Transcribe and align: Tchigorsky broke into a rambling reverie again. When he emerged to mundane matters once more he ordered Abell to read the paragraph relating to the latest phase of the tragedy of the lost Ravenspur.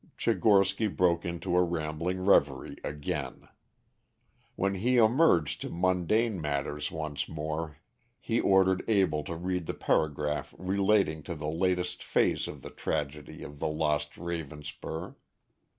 Tchigorsky 0.17 0.87
broke 0.89 1.25
into 1.25 1.55
a 1.55 1.61
rambling 1.61 2.25
reverie 2.25 2.77
again. 2.83 3.47
When 4.55 4.73
he 4.73 4.97
emerged 4.97 5.61
to 5.61 5.69
mundane 5.69 6.41
matters 6.41 6.89
once 6.89 7.29
more 7.29 7.77
he 8.19 8.39
ordered 8.41 8.81
Abell 8.89 9.23
to 9.25 9.35
read 9.35 9.67
the 9.67 9.75
paragraph 9.75 10.55
relating 10.57 11.21
to 11.21 11.35
the 11.35 11.45
latest 11.49 12.01
phase 12.03 12.47
of 12.47 12.63
the 12.63 12.71
tragedy 12.71 13.43
of 13.43 13.59
the 13.59 13.67
lost 13.69 14.13
Ravenspur. 14.13 15.17